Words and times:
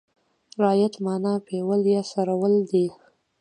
رعیت 0.61 0.93
معنا 1.05 1.33
یې 1.37 1.43
پېول 1.47 1.81
یا 1.93 2.01
څرول 2.11 2.53
دي. 2.71 2.85